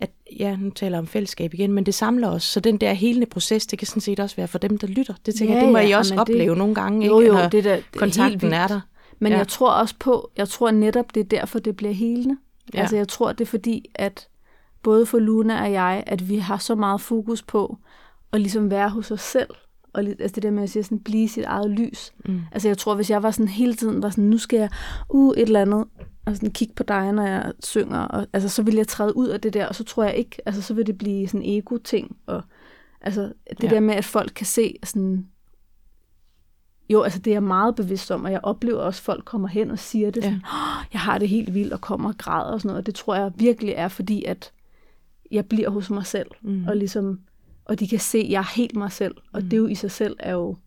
[0.02, 2.94] at, ja, nu taler jeg om fællesskab igen, men det samler os, så den der
[2.94, 5.14] helende proces, det kan sådan set også være for dem, der lytter.
[5.26, 7.20] Det tænker Ja, jeg, det må ja, I også jamen det- opleve nogle gange, Jo,
[7.20, 7.34] ikke?
[7.34, 8.82] jo, når det er da- det er kontakten er der.
[9.20, 9.38] Men Ja.
[9.38, 12.38] jeg tror også på, jeg tror netop, det er derfor, det bliver helende.
[12.74, 12.80] Ja.
[12.80, 14.28] Altså jeg tror, det er fordi, at
[14.84, 17.78] både for Luna og jeg, at vi har så meget fokus på
[18.34, 19.50] at ligesom være hos os selv.
[19.94, 22.14] Og lidt, altså det der med at sige, sådan, blive sit eget lys.
[22.26, 22.42] Mm.
[22.52, 24.70] Altså jeg tror, hvis jeg var sådan hele tiden, var sådan, nu skal jeg
[25.10, 25.86] uh, et eller andet,
[26.26, 29.28] og sådan kigge på dig, når jeg synger, og, altså så vil jeg træde ud
[29.28, 32.18] af det der, og så tror jeg ikke, altså så vil det blive sådan ego-ting,
[32.26, 32.44] og
[33.02, 33.68] altså det ja.
[33.70, 35.28] Der med, at folk kan se sådan,
[36.90, 39.48] jo, altså det er jeg meget bevidst om, og jeg oplever også, at folk kommer
[39.48, 40.22] hen og siger det Ja.
[40.24, 42.86] sådan, "Åh, jeg har det helt vildt, og kommer og græder og sådan noget, og
[42.86, 44.52] det tror jeg virkelig er, fordi at
[45.32, 46.68] jeg bliver hos mig selv, Mm.
[46.68, 47.20] og ligesom,
[47.66, 49.76] og de kan se, at jeg er helt mig selv, og det er jo i
[49.76, 50.58] sig selv er jo,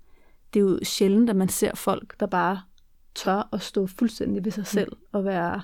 [0.55, 2.61] det er jo sjældent, at man ser folk, der bare
[3.15, 5.63] tør at stå fuldstændig ved sig selv, og være,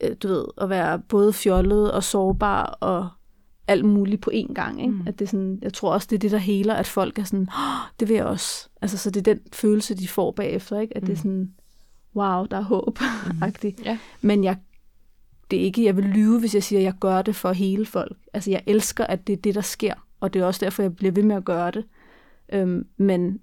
[0.00, 3.08] øh, du ved, at være både fjollet og sårbar, og
[3.68, 4.80] alt muligt på én gang.
[4.80, 4.92] Ikke?
[4.92, 5.06] Mm.
[5.06, 7.24] At det er sådan, jeg tror også, det er det, der heler, at folk er
[7.24, 8.68] sådan, oh, det vil jeg også.
[8.82, 10.96] Altså, så det er den følelse, de får bagefter, ikke?
[10.96, 11.06] at mm.
[11.06, 11.54] det er sådan,
[12.16, 12.98] wow, der er håb.
[13.00, 13.42] Mm.
[13.84, 13.98] Ja.
[14.20, 14.58] Men jeg,
[15.54, 17.86] det er ikke, jeg vil lyve, hvis jeg siger, at jeg gør det for hele
[17.86, 18.16] folk.
[18.32, 20.96] Altså, jeg elsker, at det er det, der sker, og det er også derfor, jeg
[20.96, 21.84] bliver ved med at gøre det.
[22.52, 23.40] Øhm, men,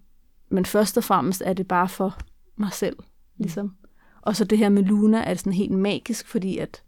[0.49, 2.17] men først og fremmest er det bare for
[2.55, 2.97] mig selv,
[3.37, 3.75] ligesom.
[4.21, 6.83] Og så det her med Luna er sådan helt magisk, fordi at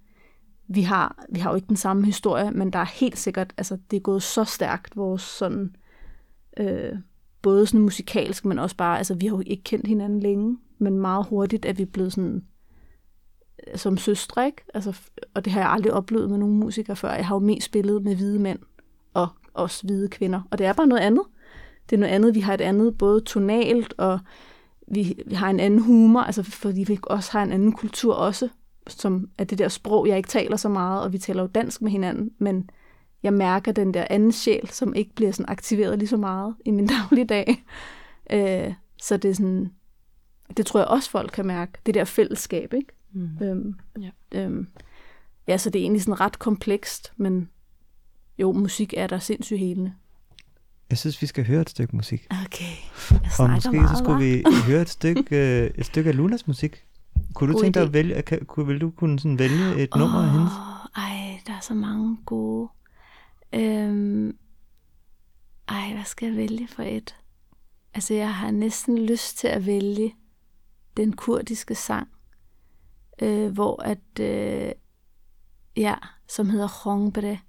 [0.67, 3.77] vi har, vi har jo ikke den samme historie, men der er helt sikkert, altså
[3.91, 5.75] det er gået så stærkt, vores sådan,
[6.57, 6.93] øh,
[7.41, 10.97] både sådan musikalsk, men også bare, altså vi har jo ikke kendt hinanden længe, men
[10.97, 12.43] meget hurtigt er vi blevet sådan
[13.75, 14.61] som søstre, ikke?
[14.73, 14.99] Altså,
[15.33, 17.13] og det har jeg aldrig oplevet med nogen musikere før.
[17.13, 18.59] Jeg har jo mest spillet med hvide mænd
[19.13, 20.41] og også hvide kvinder.
[20.51, 21.23] Og det er bare noget andet.
[21.89, 22.35] Det er noget andet.
[22.35, 24.19] Vi har et andet både tonalt, og
[24.87, 28.49] vi, vi har en anden humor, altså fordi vi også har en anden kultur også,
[28.87, 31.81] som er det der sprog, jeg ikke taler så meget, og vi taler jo dansk
[31.81, 32.69] med hinanden, men
[33.23, 36.71] jeg mærker den der anden sjæl, som ikke bliver sådan aktiveret lige så meget i
[36.71, 37.63] min dagligdag.
[38.31, 39.71] Øh, så det er sådan,
[40.57, 42.93] det tror jeg også folk kan mærke, det der fællesskab, ikke?
[43.13, 43.37] Mm.
[43.41, 44.09] Øhm, ja.
[44.31, 44.67] Øhm,
[45.47, 47.49] ja, så det er egentlig sådan ret komplekst, men
[48.37, 49.93] jo, musik er der sindssygt helende.
[50.89, 52.27] Jeg synes, vi skal høre et stykke musik.
[52.45, 52.75] Okay.
[53.11, 56.47] Jeg og måske meget, så skulle vi høre et stykke, øh, et stykke af Lunas
[56.47, 56.85] musik.
[57.33, 59.99] Kunne du tænke dig at vælge, kan, kunne, vil du kunne sådan vælge et oh,
[59.99, 60.51] nummer af hendes?
[60.95, 62.69] Ej, der er så mange gode.
[63.53, 64.37] Øhm,
[65.67, 67.15] ej, hvad skal jeg vælge for et?
[67.93, 70.15] Altså, jeg har næsten lyst til at vælge
[70.97, 72.07] den kurdiske sang,
[73.23, 74.71] øh, hvor at, øh,
[75.77, 75.95] ja,
[76.27, 77.39] som hedder Khongbre.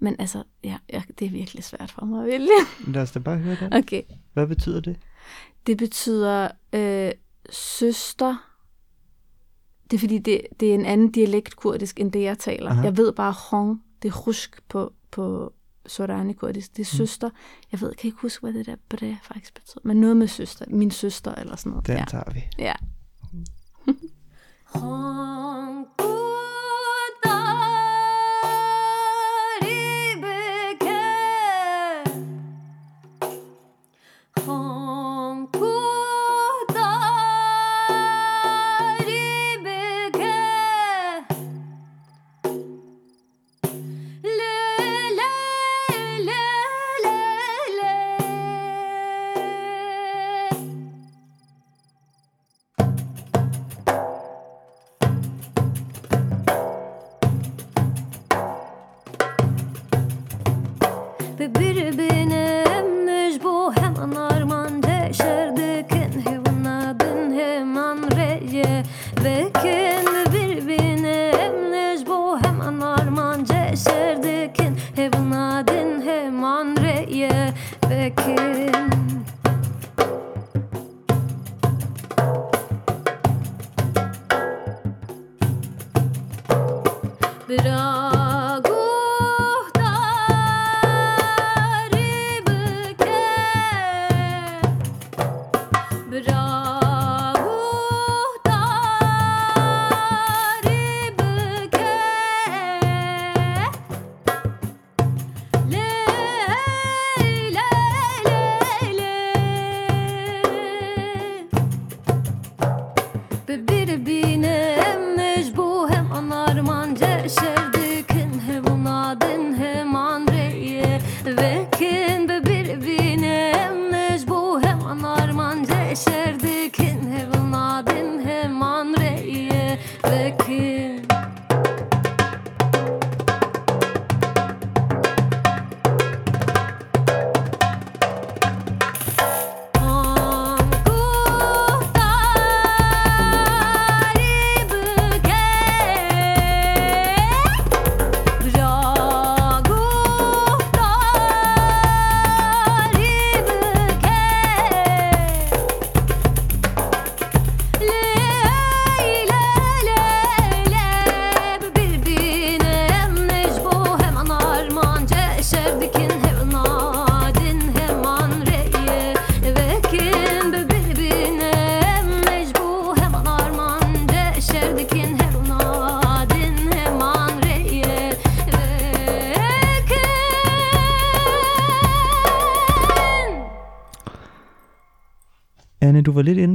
[0.00, 2.50] Men altså, ja, ja, det er virkelig svært for mig at vælge.
[2.86, 3.72] Lad os da bare høre den.
[3.74, 4.02] Okay.
[4.32, 4.96] Hvad betyder det?
[5.66, 7.12] Det betyder øh,
[7.50, 8.36] søster.
[9.90, 12.70] Det er fordi, det, det er en anden dialekt kurdisk, end det jeg taler.
[12.70, 12.82] Aha.
[12.82, 15.52] Jeg ved bare Hong, det er rusk på, på
[15.86, 16.76] Sorani kurdisk.
[16.76, 16.96] Det er mm.
[16.96, 17.30] søster.
[17.72, 19.80] Jeg ved, kan ikke huske, hvad det der bre faktisk betyder.
[19.84, 20.64] Men noget med søster.
[20.68, 21.86] Min søster eller sådan noget.
[21.86, 22.04] Den ja.
[22.08, 22.44] tager vi.
[22.58, 22.74] Ja.
[24.74, 26.19] Du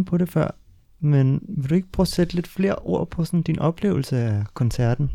[0.06, 0.52] inde på det før,
[1.00, 4.46] men vil du ikke prøve at sætte lidt flere ord på sådan din oplevelse af
[4.54, 5.12] koncerten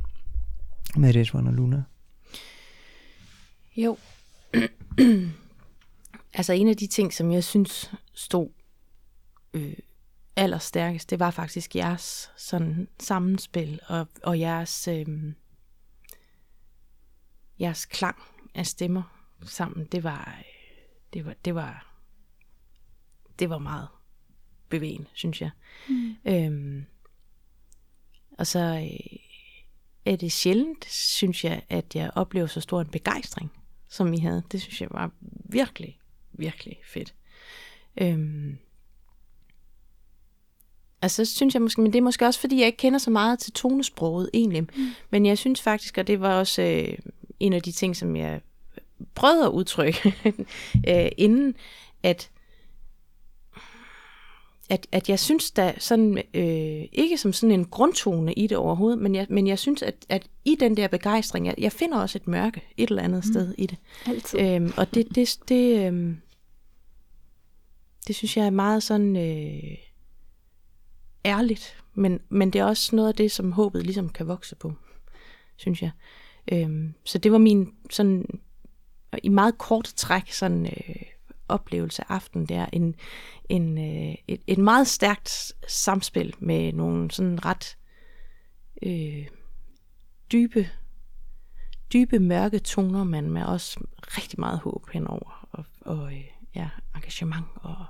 [0.96, 1.84] med Edwin og Luna?
[3.76, 3.96] Jo.
[6.38, 8.48] altså en af de ting, som jeg synes stod
[9.52, 9.76] øh,
[10.36, 15.06] allerstærkest, det var faktisk jeres sådan sammenspil og, og jeres, øh,
[17.60, 18.16] jeres klang
[18.54, 19.02] af stemmer
[19.42, 19.86] sammen.
[19.92, 20.44] Det var, øh,
[21.12, 21.96] det var, det var,
[23.38, 23.88] det var meget
[24.70, 25.50] bevægende, synes jeg.
[25.88, 26.16] Mm.
[26.24, 26.84] Øhm,
[28.38, 29.16] og så øh,
[30.04, 33.52] er det sjældent, synes jeg, at jeg oplever så stor en begejstring,
[33.88, 34.42] som I havde.
[34.52, 35.10] Det synes jeg var
[35.44, 35.98] virkelig,
[36.32, 37.14] virkelig fedt.
[38.00, 38.58] Øhm,
[41.02, 43.10] Altså, så synes jeg måske, men det er måske også, fordi jeg ikke kender så
[43.10, 44.62] meget til tonesproget egentlig.
[44.62, 44.88] Mm.
[45.10, 46.98] Men jeg synes faktisk, og det var også øh,
[47.40, 48.40] en af de ting, som jeg
[49.14, 50.14] prøvede at udtrykke
[50.88, 51.54] øh, inden,
[52.02, 52.30] at
[54.70, 58.98] at, at jeg synes der sådan, øh, ikke som sådan en grundtone i det overhovedet,
[58.98, 62.18] men jeg, men jeg synes, at, at i den der begejstring, jeg, jeg finder også
[62.18, 63.32] et mørke et eller andet mm.
[63.32, 63.78] sted i det.
[64.06, 64.40] Altid.
[64.40, 66.14] Øhm, og det, det, det, øh,
[68.06, 69.76] det synes jeg er meget sådan øh,
[71.24, 74.72] ærligt, men, men det er også noget af det, som håbet ligesom kan vokse på,
[75.56, 75.90] synes jeg.
[76.52, 78.40] Øhm, så det var min sådan,
[79.22, 81.02] i meget kort træk, sådan øh,
[81.50, 82.94] oplevelse af aften der, en,
[83.48, 87.76] en, øh, et, et meget stærkt samspil med nogle sådan ret
[88.82, 89.26] øh,
[90.32, 90.68] dybe,
[91.92, 97.46] dybe mørke toner, men med også rigtig meget håb henover, og, og øh, ja, engagement,
[97.54, 97.84] og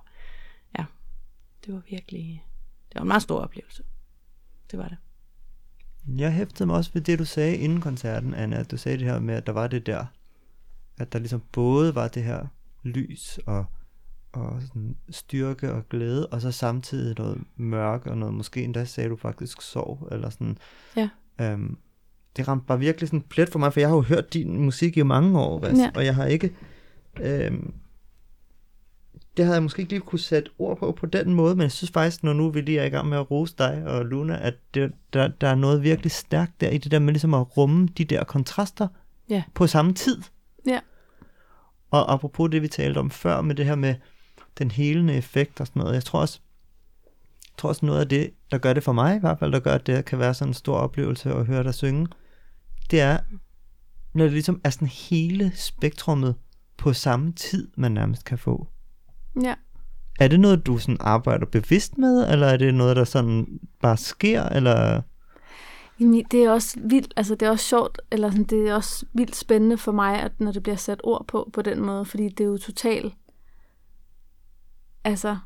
[0.78, 0.84] ja,
[1.66, 2.44] det var virkelig,
[2.88, 3.82] det var en meget stor oplevelse.
[4.70, 4.96] Det var det.
[6.08, 9.06] Jeg hæftede mig også ved det, du sagde inden koncerten, Anna, at du sagde det
[9.06, 10.06] her med, at der var det der,
[10.98, 12.46] at der ligesom både var det her
[12.82, 13.64] lys og,
[14.32, 19.10] og sådan styrke og glæde, og så samtidig noget mørke og noget, måske endda sagde
[19.10, 20.58] du faktisk sorg, eller sådan.
[20.96, 21.08] Ja.
[21.40, 21.76] Øhm,
[22.36, 24.96] det ramte bare virkelig sådan plet for mig, for jeg har jo hørt din musik
[24.96, 25.90] i mange år, Ves, Ja.
[25.94, 26.54] og jeg har ikke,
[27.20, 27.74] øhm,
[29.36, 31.72] det havde jeg måske ikke lige kunne sætte ord på på den måde, men jeg
[31.72, 34.38] synes faktisk, når nu vi lige er i gang med at rose dig og Luna,
[34.46, 37.56] at det, der, der er noget virkelig stærkt der i det der med ligesom at
[37.56, 38.88] rumme de der kontraster
[39.30, 39.42] Ja.
[39.54, 40.22] på samme tid.
[41.90, 43.94] Og apropos det, vi talte om før med det her med
[44.58, 46.40] den helende effekt og sådan noget, jeg tror også,
[47.44, 49.60] jeg tror også noget af det, der gør det for mig i hvert fald, der
[49.60, 52.06] gør, at det kan være sådan en stor oplevelse at høre dig synge,
[52.90, 53.18] det er,
[54.12, 56.34] når det ligesom er sådan hele spektrummet
[56.76, 58.68] på samme tid, man nærmest kan få.
[59.42, 59.54] Ja.
[60.20, 63.96] Er det noget, du sådan arbejder bevidst med, eller er det noget, der sådan bare
[63.96, 65.02] sker, eller...
[66.00, 69.06] Jamen, det er også vildt, altså det er også sjovt, eller sådan, det er også
[69.12, 72.28] vildt spændende for mig, at når det bliver sat ord på, på den måde, fordi
[72.28, 73.14] det er jo totalt,
[75.04, 75.38] altså,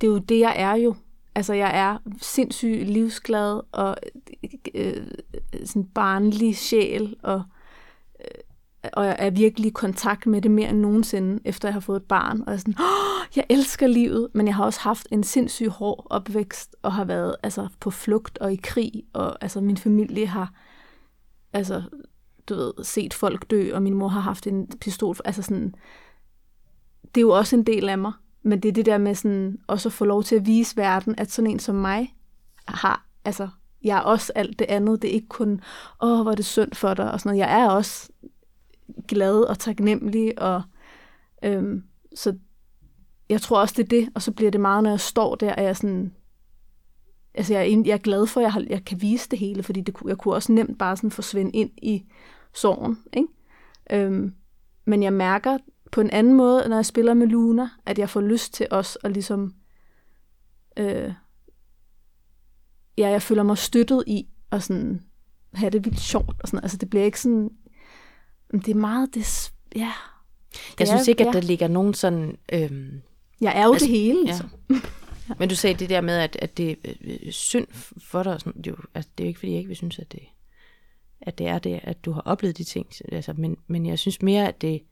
[0.00, 0.94] det er jo det, jeg er jo.
[1.34, 3.96] Altså, jeg er sindssygt livsglad og
[4.74, 5.06] øh, øh
[5.64, 7.57] sådan barnlig sjæl, og, øh,
[8.92, 11.96] og jeg er virkelig i kontakt med det mere end nogensinde, efter jeg har fået
[11.96, 12.40] et barn.
[12.40, 15.68] Og jeg er sådan, Åh, jeg elsker livet, men jeg har også haft en sindssyg
[15.68, 20.26] hård opvækst, og har været altså, på flugt og i krig, og altså, min familie
[20.26, 20.52] har
[21.52, 21.82] altså,
[22.48, 25.16] du ved, set folk dø, og min mor har haft en pistol.
[25.24, 25.74] Altså sådan,
[27.14, 28.12] det er jo også en del af mig,
[28.42, 31.14] men det er det der med sådan, også at få lov til at vise verden,
[31.18, 32.16] at sådan en som mig
[32.68, 33.48] har, altså,
[33.84, 35.02] jeg er også alt det andet.
[35.02, 35.60] Det er ikke kun,
[36.02, 37.38] åh, hvor er det synd for dig, og sådan noget.
[37.38, 38.08] Jeg er også
[39.08, 40.62] glad og taknemmelig, og
[41.42, 41.82] øhm,
[42.14, 42.38] så
[43.28, 45.52] jeg tror også, det er det, og så bliver det meget, når jeg står der,
[45.54, 46.14] at jeg sådan,
[47.34, 49.62] altså jeg er, jeg er glad for, at jeg, har, jeg kan vise det hele,
[49.62, 52.04] fordi det, jeg kunne også nemt bare sådan forsvinde ind i
[52.54, 53.28] sorgen, ikke?
[53.90, 54.34] Øhm,
[54.84, 55.58] men jeg mærker
[55.92, 58.98] på en anden måde, når jeg spiller med Luna, at jeg får lyst til også
[59.04, 59.54] at ligesom,
[60.76, 61.12] øh,
[62.98, 65.02] ja, jeg føler mig støttet i at sådan
[65.54, 67.50] have det vildt sjovt, og sådan, altså det bliver ikke sådan,
[68.52, 69.92] det er meget, det, ja, Jeg
[70.78, 71.40] Det synes er- ikke, at ja.
[71.40, 72.38] der ligger nogen sådan...
[72.52, 73.02] Øhm,
[73.40, 74.24] jeg er jo Altså, det hele, ja.
[74.24, 74.50] ligesom.
[75.38, 77.66] Men du sagde det der med, at, at det er øh, synd
[77.98, 78.40] for dig.
[78.40, 80.12] Sådan, det, er jo, altså, det er jo ikke, fordi jeg ikke vil synes, at
[80.12, 80.20] det,
[81.20, 82.86] at det er det, at du har oplevet de ting.
[83.12, 84.82] Altså, men, men jeg synes mere, at det...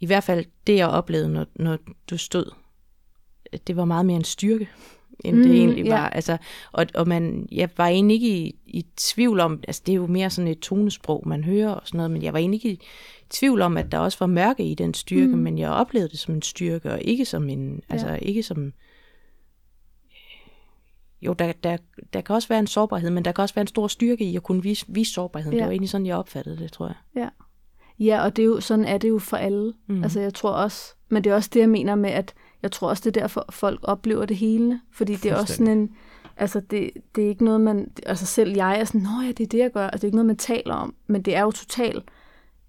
[0.00, 1.78] I hvert fald det, jeg oplevede, når, når
[2.10, 2.50] du stod,
[3.52, 4.68] at det var meget mere en styrke,
[5.20, 5.94] end mm, det egentlig ja.
[5.94, 6.08] var.
[6.08, 6.36] Altså,
[6.72, 10.06] og, og man, jeg var egentlig ikke i, i tvivl om, altså det er jo
[10.06, 12.86] mere sådan et tonesprog, man hører og sådan noget, men jeg var egentlig ikke i
[13.30, 15.42] tvivl om, at der også var mørke i den styrke, mm.
[15.42, 18.14] Men jeg oplevede det som en styrke, og ikke som en, altså Ja.
[18.14, 18.72] ikke som,
[21.22, 21.76] jo, der, der,
[22.12, 24.36] der kan også være en sårbarhed, men der kan også være en stor styrke i
[24.36, 25.52] at kunne vise, vise sårbarheden.
[25.52, 25.56] Ja.
[25.56, 25.66] Det Ja.
[25.66, 27.30] var egentlig sådan, jeg opfattede det, tror jeg.
[27.98, 29.72] Ja, og det er jo, sådan er det jo for alle.
[29.86, 30.02] Mm.
[30.02, 32.88] Altså jeg tror også, men det er også det, jeg mener med, at jeg tror
[32.88, 34.80] også, det er derfor, folk oplever det hele.
[34.92, 35.90] Fordi det er også sådan en,
[36.36, 39.40] altså det, det er ikke noget, man, altså selv jeg er sådan, nå ja, det
[39.40, 39.86] er det, jeg gør.
[39.86, 42.04] Altså det er ikke noget, man taler om, men det er jo totalt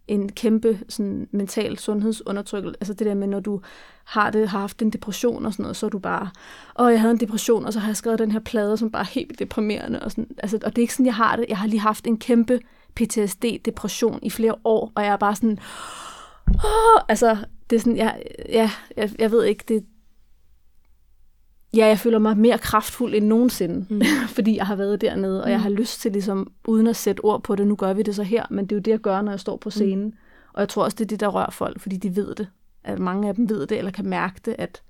[0.07, 2.77] en kæmpe sådan, mental sundhedsundertrykkelse.
[2.81, 3.61] Altså det der med, når du
[4.03, 6.29] har, det, har haft en depression og sådan noget, så er du bare,
[6.79, 9.01] åh, jeg havde en depression, og så har jeg skrevet den her plade, som bare
[9.01, 10.01] er helt deprimerende.
[10.01, 11.45] Og, sådan, altså, og det er ikke sådan, jeg har det.
[11.49, 12.59] Jeg har lige haft en kæmpe
[12.99, 15.57] PTSD-depression i flere år, og jeg er bare sådan,
[16.49, 17.37] åh, altså,
[17.69, 19.85] det er sådan, jeg, ja, jeg, jeg ved ikke, det,
[21.73, 24.01] ja, jeg føler mig mere kraftfuld end nogensinde, mm.
[24.35, 27.43] fordi jeg har været dernede, og jeg har lyst til ligesom, uden at sætte ord
[27.43, 29.21] på det, nu gør vi det så her, men det er jo det, jeg gør,
[29.21, 30.05] når jeg står på scenen.
[30.05, 30.13] Mm.
[30.53, 32.47] Og jeg tror også, det er det, der rører folk, fordi de ved det.
[32.83, 34.81] At mange af dem ved det, eller kan mærke det, at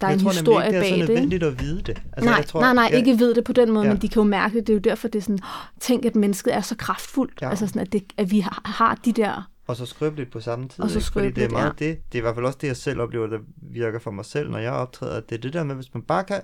[0.00, 2.02] der er jeg en tror historie nemlig ikke, det er så nødvendigt at vide det.
[2.12, 3.92] Altså, nej, jeg tror, nej, nej, jeg, ikke ved det på den måde, Ja.
[3.92, 4.66] men de kan jo mærke det.
[4.66, 7.42] Det er jo derfor, det er sådan, "Åh, tænk, at mennesket er så kraftfuldt.
[7.42, 7.50] Ja.
[7.50, 9.48] Altså sådan, at, det, at vi har, har de der...
[9.72, 10.84] Og så skrøbeligt på samme tid.
[10.84, 11.10] Og så ikke?
[11.12, 12.12] Fordi det er meget det.
[12.12, 14.50] Det er i hvert fald også det, jeg selv oplever, der virker for mig selv,
[14.50, 15.20] når jeg optræder.
[15.20, 16.40] Det er det der med, hvis man bare kan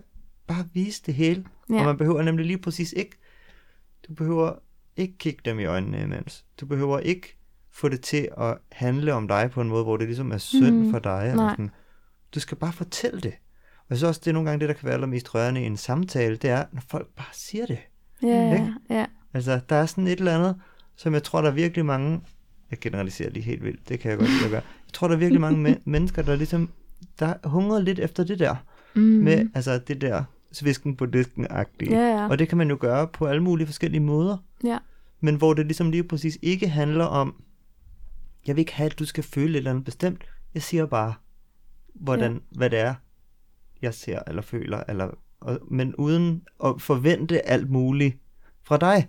[0.46, 1.44] bare vise det hele.
[1.70, 1.74] Ja.
[1.74, 1.80] Ja.
[1.80, 3.16] Og man behøver nemlig lige præcis ikke,
[4.08, 4.52] du behøver
[4.96, 6.44] ikke kigge dem i øjnene imens.
[6.60, 7.38] Du behøver ikke
[7.72, 10.76] få det til at handle om dig på en måde, hvor det ligesom er synd
[10.76, 10.90] Mhm.
[10.90, 11.28] for dig.
[11.30, 11.70] Eller sådan.
[12.34, 13.34] Du skal bare fortælle det.
[13.88, 15.76] Og synes også, det er nogle gange det, der kan være allermest rørende i en
[15.76, 17.78] samtale, det er, når folk bare siger det.
[18.22, 19.06] Ja, ja, ja.
[19.34, 20.56] Altså, der er sådan et eller andet,
[20.96, 22.20] som jeg tror, der er virkelig mange,
[22.70, 24.62] jeg generaliserer lige helt vildt, det kan jeg godt lide at gøre.
[24.86, 26.70] Jeg tror, der er virkelig mange men- mennesker, der ligesom,
[27.18, 28.56] der hungrer lidt efter det der,
[28.94, 29.00] Mm.
[29.02, 31.90] med, altså det der svisken på disken-agtige.
[31.92, 32.28] Ja, ja.
[32.28, 34.78] Og det kan man jo gøre på alle mulige forskellige måder, ja.
[35.20, 37.42] men hvor det ligesom lige præcis ikke handler om,
[38.46, 40.24] jeg vil ikke have, at du skal føle et eller andet bestemt.
[40.54, 41.14] Jeg siger bare,
[41.94, 42.38] hvordan, ja.
[42.58, 42.94] hvad det er,
[43.82, 45.08] jeg ser eller føler, eller,
[45.40, 48.16] og, men uden at forvente alt muligt
[48.62, 49.08] fra dig.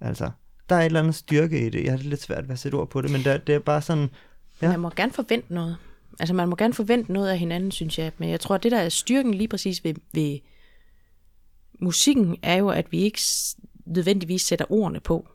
[0.00, 0.30] Altså,
[0.68, 1.84] der er et eller andet styrke i det.
[1.84, 3.58] Jeg har det lidt svært ved at sætte ord på det, men der, det er
[3.58, 4.08] bare sådan,
[4.62, 4.68] Ja.
[4.68, 5.76] Man må gerne forvente noget.
[6.20, 8.12] Altså man må gerne forvente noget af hinanden, synes jeg.
[8.18, 10.38] Men jeg tror, at det der er styrken lige præcis ved, ved
[11.80, 13.20] musikken, er jo, at vi ikke
[13.86, 15.28] nødvendigvis sætter ordene på,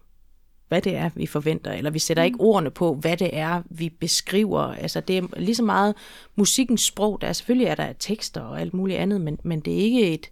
[0.67, 1.71] hvad det er, vi forventer.
[1.71, 4.61] Eller vi sætter ikke ordene på, hvad det er, vi beskriver.
[4.61, 5.95] Altså det er lige så meget
[6.35, 7.21] musikkens sprog.
[7.21, 10.13] Der er selvfølgelig er der tekster og alt muligt andet, men, men det er ikke
[10.13, 10.29] et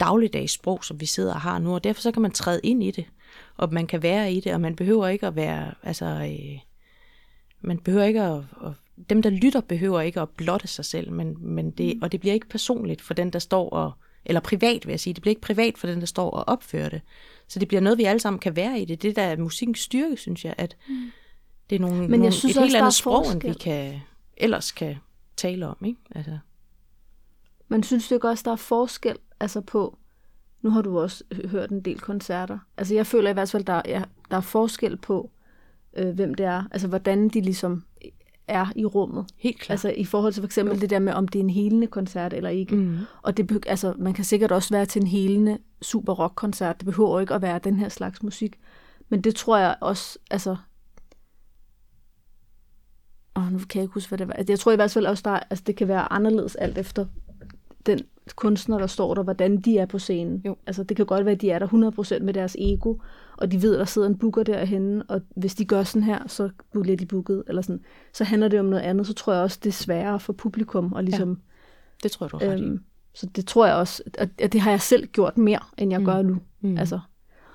[0.00, 1.74] dagligdags sprog, som vi sidder og har nu.
[1.74, 3.04] Og derfor så kan man træde ind i det,
[3.56, 5.74] og man kan være i det, og man behøver ikke at være...
[5.82, 6.58] Altså, øh,
[7.60, 8.72] man behøver ikke at, at
[9.10, 12.34] dem, der lytter, behøver ikke at blotte sig selv, men, men det, og det bliver
[12.34, 13.92] ikke personligt for den, der står og,
[14.24, 16.88] eller privat vil jeg sige, det bliver ikke privat for den, der står og opfører
[16.88, 17.00] det.
[17.48, 19.02] Så det bliver noget, vi alle sammen kan være i det.
[19.02, 20.76] Det der er musikkens styrke, synes jeg, at
[21.70, 23.54] det er nogle, jeg nogle, synes et også, helt andet sprog, end vi forskel.
[23.54, 24.00] kan,
[24.36, 24.96] ellers kan
[25.36, 25.76] tale om.
[25.84, 26.00] Ikke?
[26.14, 26.38] Altså,
[27.68, 29.98] Men synes du ikke også, der er forskel altså på,
[30.66, 33.64] nu har du også hø- hørt en del koncerter, altså jeg føler i hvert fald,
[33.64, 35.30] der er, der er forskel på,
[35.96, 37.84] øh, hvem det er, altså hvordan de ligesom
[38.48, 39.26] er i rummet.
[39.36, 39.70] helt klart.
[39.74, 40.80] Altså i forhold til for eksempel jo.
[40.80, 42.76] det der med, om det er en helende koncert eller ikke.
[42.76, 42.96] mm.
[43.22, 46.76] Og det, altså, man kan sikkert også være til en helende super rock koncert.
[46.80, 48.58] Det behøver ikke at være den her slags musik.
[49.08, 50.56] Men det tror jeg også, altså...
[53.36, 54.34] Åh, nu kan jeg ikke huske, hvad det var.
[54.34, 56.78] Altså, Jeg tror i hvert fald også, der, er- altså, det kan være anderledes alt
[56.78, 57.06] efter
[57.86, 58.00] den
[58.34, 60.42] kunstner, der står der, hvordan de er på scenen.
[60.44, 60.56] Jo.
[60.66, 62.94] Altså, det kan godt være, at de er der 100% med deres ego,
[63.36, 66.18] og de ved, at der sidder en booker derhenne, og hvis de gør sådan her,
[66.26, 66.50] så
[66.82, 67.80] bliver de booket, eller sådan.
[68.12, 70.94] Så handler det om noget andet, så tror jeg også, det er sværere for publikum
[70.96, 71.40] at ligesom...
[72.02, 72.52] Det tror jeg, du har.
[72.52, 72.80] Øhm,
[73.14, 76.06] så det tror jeg også, at, det har jeg selv gjort mere, end jeg mm.
[76.06, 76.38] gør nu.
[76.60, 76.78] Mm.
[76.78, 77.00] Altså,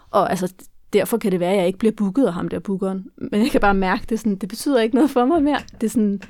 [0.10, 0.54] og altså,
[0.94, 3.06] derfor kan det være, at jeg ikke bliver booket af ham der bookeren.
[3.18, 5.60] Men jeg kan bare mærke, det, sådan, det betyder ikke noget for mig mere.
[5.82, 6.22] Det er sådan,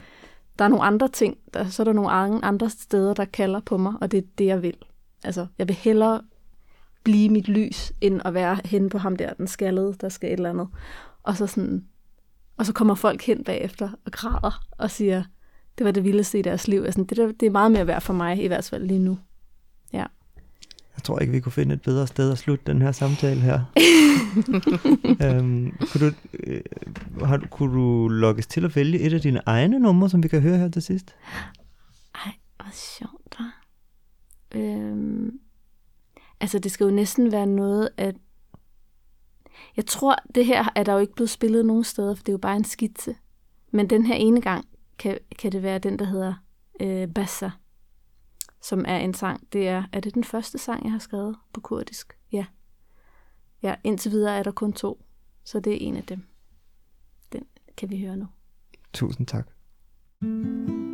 [0.61, 2.11] der er nogle andre ting, der, så er der nogle
[2.45, 4.77] andre steder, der kalder på mig, og det er det, jeg vil.
[5.23, 6.21] Altså, jeg vil hellere
[7.03, 10.33] blive mit lys, end at være henne på ham der, den skaldede, der skal et
[10.33, 10.67] eller andet.
[11.23, 11.85] Og så sådan,
[12.57, 15.23] og så kommer folk hen bagefter og græder og siger,
[15.77, 16.81] det var det vildeste i deres liv.
[16.81, 19.19] Altså, det, der, det er meget mere værd for mig, i hvert fald lige nu.
[19.93, 20.05] Ja.
[20.95, 23.59] Jeg tror ikke, vi kunne finde et bedre sted at slutte den her samtale her.
[25.25, 26.61] øhm, kunne, du, øh,
[27.23, 30.27] har, du- kunne du lokkes til at vælge et af dine egne numre, som vi
[30.27, 31.15] kan høre her til sidst?
[32.15, 33.63] Ej, hvor sjovt, var.
[34.55, 35.31] Øhm,
[36.39, 38.15] altså, det skal jo næsten være noget, at...
[39.77, 42.33] Jeg tror, det her er der jo ikke blevet spillet nogen steder, for det er
[42.33, 43.15] jo bare en skitse.
[43.71, 44.65] Men den her ene gang
[44.99, 46.33] kan, kan det være den, der hedder
[46.81, 47.49] øh, Bassa,
[48.61, 49.53] som er en sang.
[49.53, 52.17] Det er, er det den første sang, jeg har skrevet på kurdisk?
[52.31, 52.45] Ja.
[53.63, 55.05] Ja, indtil videre er der kun to,
[55.43, 56.23] så det er en af dem.
[57.33, 57.45] Den
[57.77, 58.27] kan vi høre nu.
[58.93, 59.47] Tusind tak.
[60.21, 60.90] thank you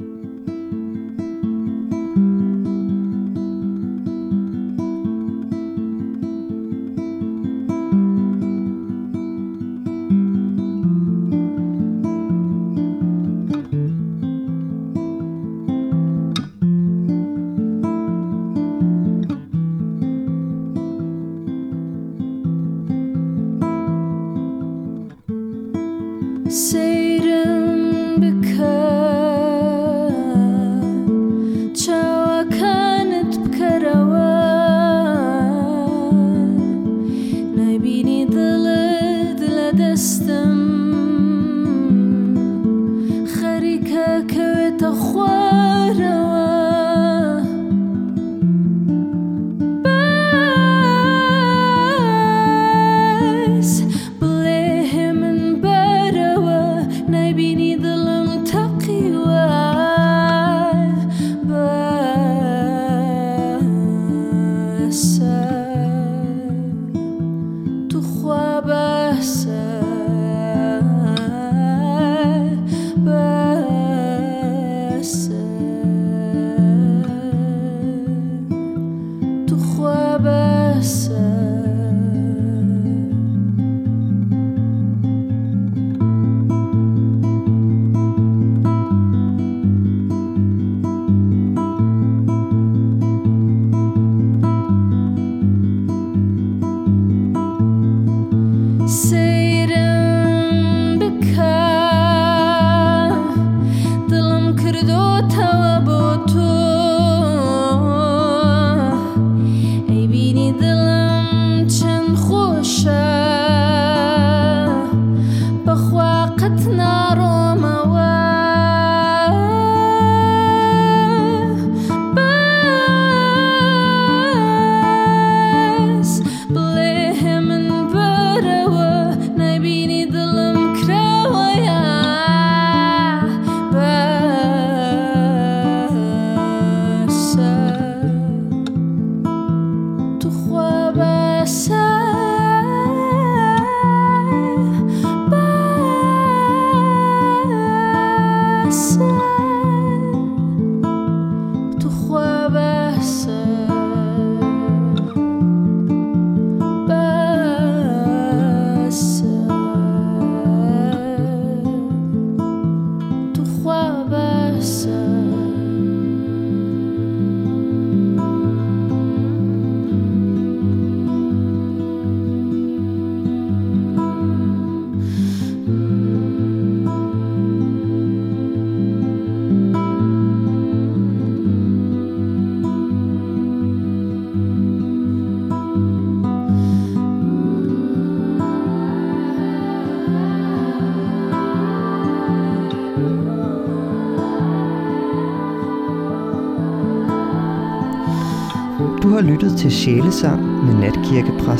[80.18, 81.37] Du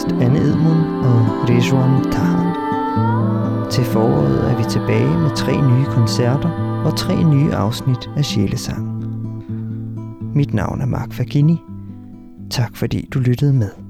[0.08, 3.70] natkirkepræst Anne Edmund og Rejwan Taha.
[3.70, 6.49] Til foråret er vi tilbage med tre nye koncerter
[6.86, 9.03] og tre nye afsnit af Sjælesang.
[10.36, 11.58] Mit navn er Mark Fagini.
[12.49, 13.86] Tak fordi du lyttede med.